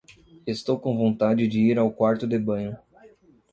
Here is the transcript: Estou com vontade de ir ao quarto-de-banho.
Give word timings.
Estou 0.47 0.79
com 0.79 0.97
vontade 0.97 1.47
de 1.47 1.59
ir 1.59 1.77
ao 1.77 1.91
quarto-de-banho. 1.93 2.75